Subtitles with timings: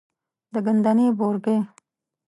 [0.53, 1.57] د ګندنې بورګی،